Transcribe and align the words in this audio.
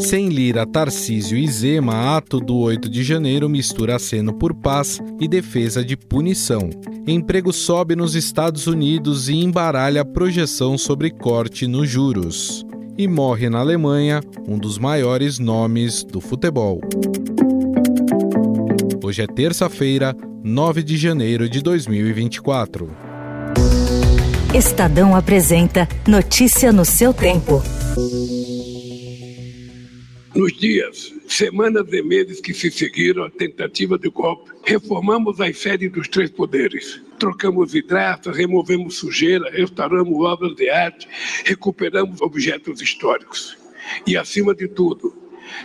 Sem 0.00 0.28
Lira, 0.28 0.66
Tarcísio 0.66 1.36
e 1.36 1.46
Zema, 1.46 2.16
ato 2.16 2.40
do 2.40 2.56
8 2.56 2.88
de 2.88 3.02
janeiro 3.02 3.48
mistura 3.50 3.96
aceno 3.96 4.32
por 4.32 4.54
paz 4.54 4.98
e 5.20 5.28
defesa 5.28 5.84
de 5.84 5.94
punição. 5.94 6.70
Emprego 7.06 7.52
sobe 7.52 7.94
nos 7.94 8.14
Estados 8.14 8.66
Unidos 8.66 9.28
e 9.28 9.34
embaralha 9.34 10.04
projeção 10.04 10.78
sobre 10.78 11.10
corte 11.10 11.66
nos 11.66 11.88
juros. 11.88 12.64
E 12.96 13.06
morre 13.06 13.50
na 13.50 13.60
Alemanha 13.60 14.20
um 14.48 14.58
dos 14.58 14.78
maiores 14.78 15.38
nomes 15.38 16.02
do 16.02 16.20
futebol. 16.20 16.80
Hoje 19.04 19.22
é 19.22 19.26
terça-feira, 19.26 20.16
9 20.42 20.82
de 20.82 20.96
janeiro 20.96 21.48
de 21.48 21.62
2024. 21.62 22.90
Estadão 24.54 25.14
apresenta 25.14 25.86
Notícia 26.08 26.72
no 26.72 26.84
seu 26.84 27.12
tempo. 27.12 27.62
Nos 30.32 30.52
dias, 30.56 31.12
semanas 31.26 31.92
e 31.92 32.02
meses 32.02 32.40
que 32.40 32.54
se 32.54 32.70
seguiram 32.70 33.24
à 33.24 33.30
tentativa 33.30 33.98
de 33.98 34.08
golpe, 34.08 34.52
reformamos 34.64 35.40
as 35.40 35.58
sedes 35.58 35.90
dos 35.90 36.06
três 36.06 36.30
poderes. 36.30 37.02
Trocamos 37.18 37.72
vidraças, 37.72 38.36
removemos 38.36 38.96
sujeira, 38.96 39.50
restauramos 39.50 40.14
obras 40.24 40.54
de 40.54 40.70
arte, 40.70 41.08
recuperamos 41.44 42.20
objetos 42.20 42.80
históricos. 42.80 43.58
E, 44.06 44.16
acima 44.16 44.54
de 44.54 44.68
tudo, 44.68 45.12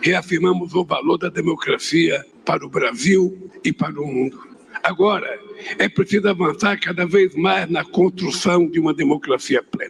reafirmamos 0.02 0.74
o 0.74 0.84
valor 0.84 1.20
da 1.20 1.30
democracia 1.30 2.26
para 2.44 2.66
o 2.66 2.70
Brasil 2.70 3.52
e 3.64 3.72
para 3.72 4.02
o 4.02 4.08
mundo. 4.08 4.40
Agora, 4.82 5.40
é 5.78 5.88
preciso 5.88 6.28
avançar 6.28 6.80
cada 6.80 7.06
vez 7.06 7.36
mais 7.36 7.70
na 7.70 7.86
construção 7.86 8.68
de 8.68 8.80
uma 8.80 8.96
democracia 8.96 9.62
plena. 9.62 9.85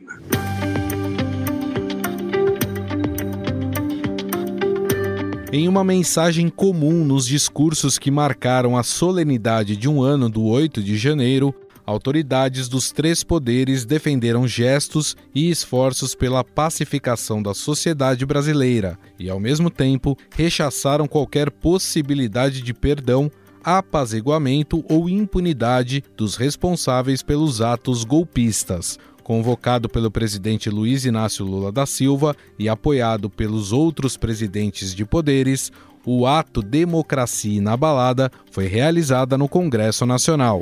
Em 5.58 5.70
uma 5.70 5.86
mensagem 5.86 6.50
comum 6.50 7.06
nos 7.06 7.26
discursos 7.26 7.98
que 7.98 8.12
marcaram 8.12 8.76
a 8.76 8.84
solenidade 8.84 9.78
de 9.78 9.88
um 9.88 10.04
ano 10.04 10.30
do 10.30 10.44
8 10.44 10.84
de 10.84 10.98
janeiro, 10.98 11.56
autoridades 11.86 12.68
dos 12.68 12.92
três 12.92 13.24
poderes 13.24 13.86
defenderam 13.86 14.46
gestos 14.46 15.16
e 15.34 15.50
esforços 15.50 16.14
pela 16.14 16.44
pacificação 16.44 17.42
da 17.42 17.54
sociedade 17.54 18.26
brasileira 18.26 19.00
e, 19.18 19.30
ao 19.30 19.40
mesmo 19.40 19.70
tempo, 19.70 20.18
rechaçaram 20.36 21.08
qualquer 21.08 21.50
possibilidade 21.50 22.62
de 22.62 22.74
perdão, 22.74 23.32
apaziguamento 23.64 24.84
ou 24.90 25.08
impunidade 25.08 26.04
dos 26.18 26.36
responsáveis 26.36 27.24
pelos 27.24 27.62
atos 27.62 28.04
golpistas 28.04 29.00
convocado 29.26 29.90
pelo 29.90 30.12
presidente 30.12 30.70
Luiz 30.70 31.04
Inácio 31.04 31.44
Lula 31.44 31.72
da 31.72 31.88
Silva 31.88 32.36
e 32.60 32.70
apoiado 32.70 33.28
pelos 33.28 33.74
outros 33.74 34.16
presidentes 34.16 34.94
de 34.94 35.04
poderes, 35.04 35.72
o 36.06 36.28
ato 36.28 36.62
Democracia 36.62 37.58
Inabalada 37.58 38.32
foi 38.52 38.68
realizada 38.68 39.36
no 39.36 39.50
Congresso 39.50 40.06
Nacional. 40.06 40.60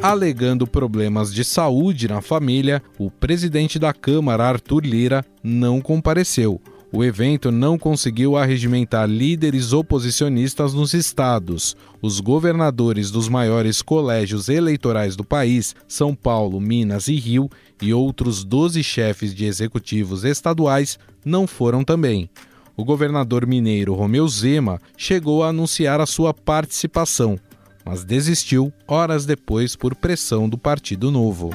Alegando 0.00 0.64
problemas 0.64 1.34
de 1.34 1.44
saúde 1.44 2.06
na 2.06 2.22
família, 2.22 2.80
o 2.96 3.10
presidente 3.10 3.80
da 3.80 3.92
Câmara, 3.92 4.46
Arthur 4.46 4.86
Lira, 4.86 5.24
não 5.42 5.80
compareceu 5.80 6.62
o 6.90 7.04
evento 7.04 7.50
não 7.50 7.78
conseguiu 7.78 8.36
arregimentar 8.36 9.08
líderes 9.08 9.72
oposicionistas 9.72 10.72
nos 10.72 10.94
estados. 10.94 11.76
Os 12.00 12.20
governadores 12.20 13.10
dos 13.10 13.28
maiores 13.28 13.82
colégios 13.82 14.48
eleitorais 14.48 15.14
do 15.14 15.24
país, 15.24 15.76
São 15.86 16.14
Paulo, 16.14 16.60
Minas 16.60 17.08
e 17.08 17.14
Rio, 17.16 17.50
e 17.80 17.92
outros 17.92 18.42
12 18.42 18.82
chefes 18.82 19.34
de 19.34 19.44
executivos 19.44 20.24
estaduais 20.24 20.98
não 21.24 21.46
foram 21.46 21.84
também. 21.84 22.28
O 22.76 22.84
governador 22.84 23.46
mineiro 23.46 23.92
Romeu 23.94 24.26
Zema 24.28 24.80
chegou 24.96 25.42
a 25.42 25.48
anunciar 25.48 26.00
a 26.00 26.06
sua 26.06 26.32
participação, 26.32 27.38
mas 27.84 28.04
desistiu 28.04 28.72
horas 28.86 29.26
depois 29.26 29.74
por 29.76 29.94
pressão 29.94 30.48
do 30.48 30.56
Partido 30.56 31.10
Novo. 31.10 31.50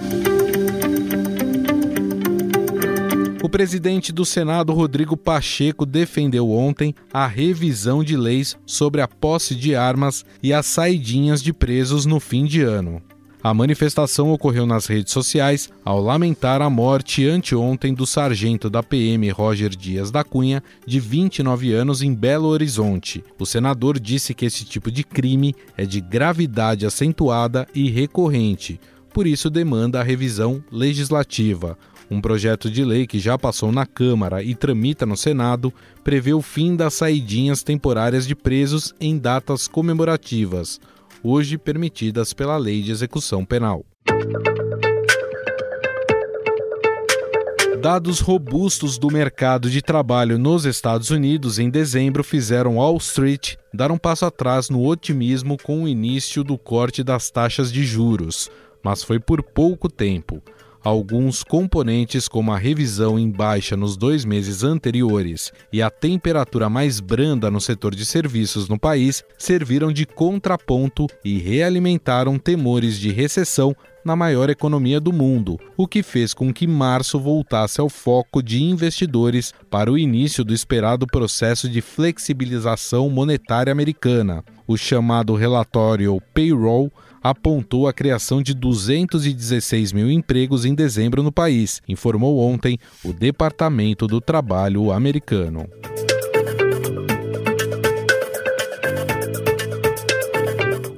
O 3.44 3.50
presidente 3.50 4.14
do 4.14 4.24
Senado, 4.24 4.72
Rodrigo 4.72 5.18
Pacheco, 5.18 5.86
defendeu 5.86 6.50
ontem 6.50 6.96
a 7.12 7.28
revisão 7.28 8.02
de 8.02 8.16
leis 8.16 8.58
sobre 8.66 9.02
a 9.02 9.08
posse 9.08 9.54
de 9.54 9.76
armas 9.76 10.24
e 10.42 10.54
as 10.54 10.66
saidinhas 10.66 11.44
de 11.44 11.52
presos 11.52 12.06
no 12.06 12.22
fim 12.22 12.46
de 12.46 12.62
ano. 12.62 13.02
A 13.44 13.54
manifestação 13.54 14.32
ocorreu 14.32 14.66
nas 14.66 14.86
redes 14.86 15.12
sociais 15.12 15.70
ao 15.84 16.02
lamentar 16.02 16.62
a 16.62 16.70
morte 16.70 17.28
anteontem 17.28 17.94
do 17.94 18.06
sargento 18.06 18.70
da 18.70 18.82
PM 18.82 19.30
Roger 19.32 19.72
Dias 19.72 20.10
da 20.10 20.24
Cunha, 20.24 20.64
de 20.88 21.02
29 21.02 21.74
anos, 21.74 22.02
em 22.02 22.16
Belo 22.16 22.48
Horizonte. 22.48 23.22
O 23.38 23.46
senador 23.46 24.00
disse 24.00 24.34
que 24.34 24.46
esse 24.46 24.64
tipo 24.64 24.90
de 24.90 25.04
crime 25.04 25.54
é 25.76 25.86
de 25.86 26.00
gravidade 26.00 26.86
acentuada 26.86 27.68
e 27.76 27.90
recorrente, 27.90 28.80
por 29.14 29.28
isso 29.28 29.50
demanda 29.50 30.00
a 30.00 30.04
revisão 30.04 30.64
legislativa. 30.72 31.78
Um 32.14 32.22
projeto 32.22 32.70
de 32.70 32.86
lei 32.86 33.08
que 33.08 33.18
já 33.18 33.40
passou 33.40 33.72
na 33.72 33.88
Câmara 33.88 34.44
e 34.44 34.54
tramita 34.54 35.04
no 35.04 35.18
Senado 35.18 35.74
prevê 36.04 36.32
o 36.32 36.44
fim 36.44 36.76
das 36.76 36.94
saidinhas 36.94 37.64
temporárias 37.64 38.28
de 38.28 38.36
presos 38.36 38.94
em 39.02 39.18
datas 39.18 39.68
comemorativas, 39.68 40.80
hoje 41.24 41.58
permitidas 41.58 42.32
pela 42.32 42.56
Lei 42.56 42.84
de 42.84 42.92
Execução 42.92 43.44
Penal. 43.44 43.84
Dados 47.82 48.20
robustos 48.20 49.00
do 49.00 49.10
mercado 49.10 49.68
de 49.68 49.82
trabalho 49.82 50.38
nos 50.38 50.66
Estados 50.66 51.10
Unidos 51.10 51.58
em 51.58 51.68
dezembro 51.68 52.24
fizeram 52.24 52.76
Wall 52.76 52.98
Street 52.98 53.56
dar 53.74 53.92
um 53.92 53.98
passo 53.98 54.24
atrás 54.24 54.70
no 54.70 54.86
otimismo 54.86 55.58
com 55.58 55.84
o 55.84 55.88
início 55.88 56.44
do 56.44 56.60
corte 56.60 57.04
das 57.04 57.32
taxas 57.32 57.72
de 57.72 57.84
juros, 57.84 58.52
mas 58.84 59.02
foi 59.02 59.20
por 59.20 59.42
pouco 59.42 59.90
tempo 59.90 60.44
alguns 60.84 61.44
componentes, 61.44 62.28
como 62.28 62.52
a 62.52 62.58
revisão 62.58 63.18
em 63.18 63.32
baixa 63.32 63.78
nos 63.78 63.96
dois 63.96 64.26
meses 64.26 64.64
anteriores 64.64 65.52
e 65.72 65.82
a 65.82 65.90
temperatura 65.90 66.70
mais 66.70 67.00
branda 67.00 67.50
no 67.50 67.62
setor 67.62 67.96
de 67.96 68.06
serviços 68.06 68.68
no 68.68 68.78
país, 68.78 69.24
serviram 69.38 69.92
de 69.92 70.06
contraponto 70.06 71.08
e 71.24 71.40
realimentaram 71.40 72.38
temores 72.38 73.00
de 73.00 73.12
recessão 73.12 73.76
na 74.04 74.16
maior 74.16 74.50
economia 74.50 75.00
do 75.00 75.14
mundo, 75.14 75.58
o 75.78 75.88
que 75.88 76.04
fez 76.04 76.34
com 76.34 76.54
que 76.54 76.68
março 76.68 77.20
voltasse 77.20 77.80
ao 77.80 77.90
foco 77.90 78.44
de 78.44 78.62
investidores 78.62 79.54
para 79.70 79.92
o 79.92 79.98
início 79.98 80.44
do 80.44 80.54
esperado 80.54 81.08
processo 81.08 81.70
de 81.70 81.82
flexibilização 81.82 83.10
monetária 83.10 83.72
americana. 83.72 84.44
O 84.68 84.78
chamado 84.78 85.36
relatório 85.36 86.22
Payroll 86.34 86.92
apontou 87.24 87.88
a 87.88 87.94
criação 87.94 88.42
de 88.42 88.54
216 88.54 89.94
mil 89.94 90.12
empregos 90.12 90.66
em 90.66 90.76
dezembro 90.76 91.24
no 91.24 91.32
país, 91.32 91.82
informou 91.88 92.40
ontem 92.40 92.78
o 93.04 93.14
Departamento 93.14 94.06
do 94.08 94.20
Trabalho 94.20 94.92
americano. 94.92 95.68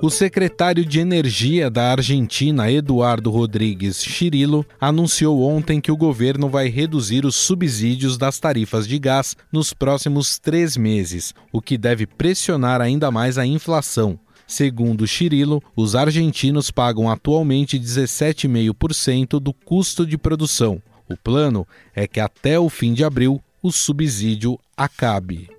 O 0.05 0.09
secretário 0.11 0.85
de 0.85 0.99
Energia 0.99 1.67
da 1.67 1.91
Argentina, 1.91 2.69
Eduardo 2.69 3.31
Rodrigues 3.31 4.03
Chirilo, 4.03 4.63
anunciou 4.79 5.41
ontem 5.41 5.81
que 5.81 5.91
o 5.91 5.97
governo 5.97 6.47
vai 6.47 6.67
reduzir 6.67 7.25
os 7.25 7.35
subsídios 7.35 8.15
das 8.15 8.37
tarifas 8.37 8.87
de 8.87 8.99
gás 8.99 9.35
nos 9.51 9.73
próximos 9.73 10.37
três 10.37 10.77
meses, 10.77 11.33
o 11.51 11.59
que 11.59 11.75
deve 11.75 12.05
pressionar 12.05 12.81
ainda 12.81 13.09
mais 13.09 13.39
a 13.39 13.47
inflação. 13.47 14.19
Segundo 14.47 15.07
Chirilo, 15.07 15.61
os 15.75 15.95
argentinos 15.95 16.69
pagam 16.69 17.09
atualmente 17.09 17.79
17,5% 17.79 19.39
do 19.39 19.51
custo 19.51 20.05
de 20.05 20.17
produção. 20.17 20.81
O 21.09 21.17
plano 21.17 21.67
é 21.95 22.07
que 22.07 22.19
até 22.19 22.59
o 22.59 22.69
fim 22.69 22.93
de 22.93 23.03
abril 23.03 23.41
o 23.61 23.71
subsídio 23.71 24.59
acabe. 24.77 25.49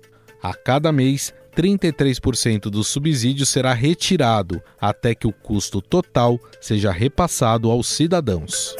A 0.41 0.53
cada 0.53 0.91
mês, 0.91 1.33
33% 1.55 2.69
do 2.69 2.83
subsídio 2.83 3.45
será 3.45 3.73
retirado 3.73 4.61
até 4.79 5.15
que 5.15 5.27
o 5.27 5.33
custo 5.33 5.81
total 5.81 6.39
seja 6.61 6.91
repassado 6.91 7.69
aos 7.71 7.87
cidadãos. 7.87 8.75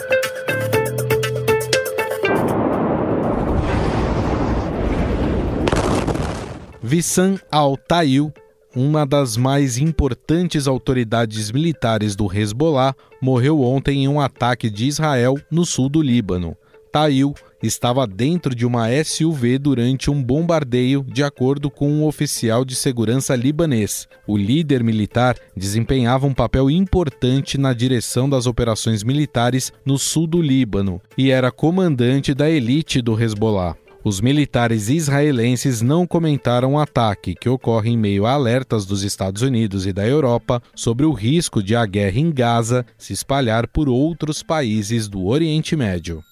Vissan 6.81 7.37
Al 7.51 7.75
Tail 7.75 8.31
uma 8.77 9.07
das 9.07 9.35
mais 9.35 9.79
importantes 9.79 10.67
autoridades 10.67 11.51
militares 11.51 12.15
do 12.15 12.31
Hezbollah, 12.31 12.95
morreu 13.19 13.61
ontem 13.61 14.03
em 14.03 14.07
um 14.07 14.21
ataque 14.21 14.69
de 14.69 14.85
Israel 14.85 15.35
no 15.49 15.65
sul 15.65 15.89
do 15.89 15.99
Líbano. 15.99 16.55
Tail 16.91 17.33
estava 17.61 18.05
dentro 18.05 18.53
de 18.53 18.67
uma 18.67 18.87
SUV 19.03 19.57
durante 19.57 20.11
um 20.11 20.23
bombardeio, 20.23 21.03
de 21.03 21.23
acordo 21.23 21.71
com 21.71 21.89
um 21.89 22.05
oficial 22.05 22.63
de 22.63 22.75
segurança 22.75 23.35
libanês. 23.35 24.07
O 24.27 24.37
líder 24.37 24.83
militar 24.83 25.35
desempenhava 25.55 26.27
um 26.27 26.33
papel 26.33 26.69
importante 26.69 27.57
na 27.57 27.73
direção 27.73 28.29
das 28.29 28.45
operações 28.45 29.03
militares 29.03 29.73
no 29.83 29.97
sul 29.97 30.27
do 30.27 30.39
Líbano 30.39 31.01
e 31.17 31.31
era 31.31 31.51
comandante 31.51 32.31
da 32.31 32.47
elite 32.47 33.01
do 33.01 33.19
Hezbollah. 33.19 33.75
Os 34.03 34.21
militares 34.21 34.89
israelenses 34.89 35.81
não 35.81 36.07
comentaram 36.07 36.73
o 36.73 36.79
ataque, 36.79 37.35
que 37.35 37.49
ocorre 37.49 37.89
em 37.89 37.97
meio 37.97 38.25
a 38.25 38.31
alertas 38.31 38.85
dos 38.85 39.03
Estados 39.03 39.41
Unidos 39.41 39.85
e 39.85 39.91
da 39.91 40.07
Europa 40.07 40.61
sobre 40.75 41.05
o 41.05 41.11
risco 41.11 41.61
de 41.61 41.75
a 41.75 41.85
guerra 41.85 42.19
em 42.19 42.31
Gaza 42.31 42.85
se 42.97 43.11
espalhar 43.11 43.67
por 43.67 43.89
outros 43.89 44.41
países 44.41 45.07
do 45.07 45.25
Oriente 45.25 45.75
Médio. 45.75 46.23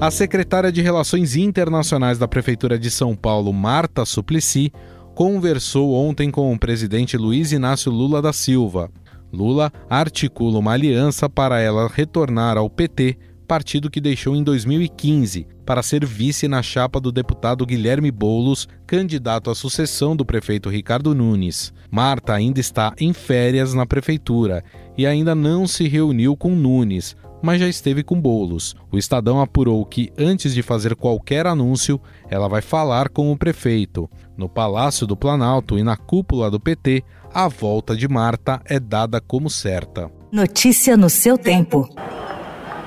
A 0.00 0.10
secretária 0.10 0.70
de 0.70 0.82
Relações 0.82 1.34
Internacionais 1.34 2.18
da 2.18 2.28
Prefeitura 2.28 2.78
de 2.78 2.90
São 2.90 3.16
Paulo, 3.16 3.54
Marta 3.54 4.04
Suplicy, 4.04 4.70
conversou 5.14 5.94
ontem 5.94 6.30
com 6.30 6.52
o 6.52 6.58
presidente 6.58 7.16
Luiz 7.16 7.52
Inácio 7.52 7.90
Lula 7.90 8.20
da 8.20 8.30
Silva. 8.30 8.90
Lula 9.34 9.70
articula 9.90 10.58
uma 10.58 10.72
aliança 10.72 11.28
para 11.28 11.60
ela 11.60 11.90
retornar 11.92 12.56
ao 12.56 12.70
PT, 12.70 13.18
partido 13.46 13.90
que 13.90 14.00
deixou 14.00 14.34
em 14.34 14.42
2015, 14.42 15.46
para 15.66 15.82
ser 15.82 16.04
vice 16.06 16.48
na 16.48 16.62
chapa 16.62 17.00
do 17.00 17.12
deputado 17.12 17.66
Guilherme 17.66 18.10
Boulos, 18.10 18.68
candidato 18.86 19.50
à 19.50 19.54
sucessão 19.54 20.16
do 20.16 20.24
prefeito 20.24 20.70
Ricardo 20.70 21.14
Nunes. 21.14 21.72
Marta 21.90 22.32
ainda 22.32 22.60
está 22.60 22.94
em 22.98 23.12
férias 23.12 23.74
na 23.74 23.84
prefeitura 23.84 24.64
e 24.96 25.06
ainda 25.06 25.34
não 25.34 25.66
se 25.66 25.86
reuniu 25.88 26.36
com 26.36 26.54
Nunes, 26.54 27.16
mas 27.44 27.60
já 27.60 27.68
esteve 27.68 28.02
com 28.02 28.18
bolos. 28.18 28.74
O 28.90 28.96
Estadão 28.96 29.38
apurou 29.38 29.84
que, 29.84 30.10
antes 30.18 30.54
de 30.54 30.62
fazer 30.62 30.96
qualquer 30.96 31.46
anúncio, 31.46 32.00
ela 32.30 32.48
vai 32.48 32.62
falar 32.62 33.10
com 33.10 33.30
o 33.30 33.36
prefeito. 33.36 34.08
No 34.34 34.48
Palácio 34.48 35.06
do 35.06 35.14
Planalto 35.14 35.78
e 35.78 35.82
na 35.82 35.94
cúpula 35.94 36.50
do 36.50 36.58
PT, 36.58 37.04
a 37.34 37.46
volta 37.46 37.94
de 37.94 38.08
Marta 38.08 38.62
é 38.64 38.80
dada 38.80 39.20
como 39.20 39.50
certa. 39.50 40.10
Notícia 40.32 40.96
no 40.96 41.10
seu 41.10 41.36
tempo. 41.36 41.86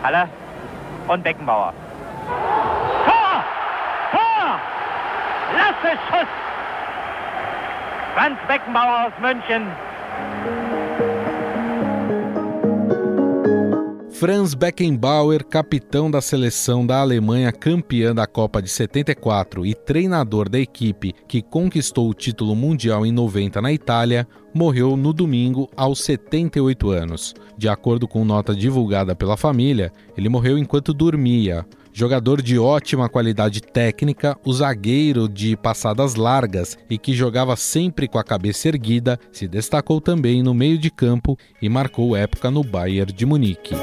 Halle 0.04 0.28
und 1.08 1.22
Beckenbauer. 1.22 1.74
Tor! 3.06 3.44
Tor! 4.12 4.60
Lasse 5.54 5.98
Schuss! 6.08 6.30
Franz 8.16 8.40
Beckenbauer 8.48 9.06
aus 9.06 9.14
München 9.22 9.68
Franz 14.20 14.56
Beckenbauer, 14.56 15.46
capitão 15.46 16.10
da 16.10 16.22
seleção 16.22 16.84
da 16.84 17.02
Alemanha 17.02 17.52
campeã 17.52 18.16
da 18.16 18.26
Copa 18.26 18.60
de 18.64 18.68
74 18.68 19.64
e 19.64 19.76
treinador 19.76 20.50
da 20.50 20.60
equipe 20.60 21.14
que 21.28 21.40
conquistou 21.40 22.10
o 22.10 22.16
título 22.16 22.56
mundial 22.56 23.06
em 23.06 23.12
90 23.12 23.62
na 23.62 23.72
Itália, 23.72 24.28
morreu 24.52 24.98
no 24.98 25.14
domingo 25.14 25.70
aos 25.78 26.02
78 26.02 26.90
anos. 26.90 27.36
De 27.56 27.70
acordo 27.70 28.08
com 28.08 28.26
nota 28.26 28.56
divulgada 28.56 29.16
pela 29.16 29.38
família, 29.38 29.94
ele 30.18 30.30
morreu 30.30 30.58
enquanto 30.58 30.96
dormia. 30.96 31.64
Jogador 32.00 32.44
de 32.44 32.60
ótima 32.60 33.10
qualidade 33.10 33.60
técnica, 33.60 34.38
o 34.46 34.54
zagueiro 34.54 35.28
de 35.28 35.58
passadas 35.58 36.14
largas 36.14 36.78
e 36.88 36.96
que 36.96 37.12
jogava 37.12 37.56
sempre 37.56 38.08
com 38.08 38.20
a 38.20 38.24
cabeça 38.24 38.68
erguida, 38.68 39.20
se 39.32 39.48
destacou 39.48 40.00
também 40.00 40.44
no 40.44 40.54
meio 40.54 40.78
de 40.78 40.92
campo 40.92 41.36
e 41.60 41.68
marcou 41.68 42.16
época 42.16 42.52
no 42.52 42.64
Bayern 42.64 43.12
de 43.12 43.26
Munique. 43.26 43.74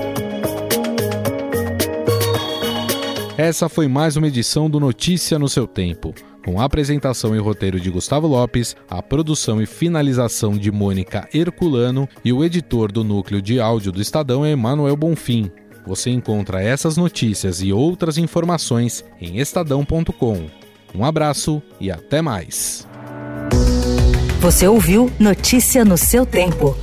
Essa 3.37 3.69
foi 3.69 3.89
mais 3.89 4.17
uma 4.17 4.29
edição 4.29 4.71
do 4.71 4.79
Notícia 4.79 5.37
no 5.37 5.49
seu 5.49 5.67
tempo. 5.67 6.15
Com 6.45 6.61
a 6.61 6.65
apresentação 6.65 7.35
e 7.35 7.41
roteiro 7.41 7.81
de 7.81 7.91
Gustavo 7.91 8.29
Lopes, 8.29 8.77
a 8.89 9.03
produção 9.03 9.61
e 9.61 9.67
finalização 9.67 10.57
de 10.57 10.71
Mônica 10.71 11.29
Herculano 11.35 12.09
e 12.25 12.33
o 12.33 12.45
editor 12.45 12.93
do 12.93 13.03
núcleo 13.03 13.43
de 13.43 13.59
áudio 13.59 13.91
do 13.91 14.01
Estadão 14.01 14.45
é 14.45 14.53
Emanuel 14.53 14.97
Bonfim. 14.97 15.51
Você 15.87 16.11
encontra 16.11 16.63
essas 16.63 16.97
notícias 16.97 17.61
e 17.61 17.73
outras 17.73 18.17
informações 18.17 19.05
em 19.21 19.39
estadão.com. 19.39 20.47
Um 20.95 21.05
abraço 21.05 21.63
e 21.81 21.91
até 21.91 22.23
mais. 22.23 22.87
Você 24.41 24.67
ouviu 24.69 25.11
Notícia 25.19 25.85
no 25.85 25.97
seu 25.97 26.25
tempo. 26.25 26.77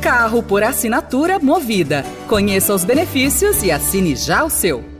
Carro 0.00 0.42
por 0.42 0.62
assinatura 0.62 1.38
Movida. 1.38 2.04
Conheça 2.26 2.74
os 2.74 2.84
benefícios 2.84 3.62
e 3.62 3.70
assine 3.70 4.16
já 4.16 4.44
o 4.44 4.50
seu. 4.50 4.97